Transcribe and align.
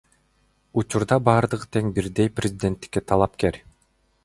Учурда 0.81 1.17
бардыгы 1.27 1.69
тең 1.77 1.93
бирдей 1.99 2.33
президенттикке 2.41 3.07
талапкер. 3.13 3.63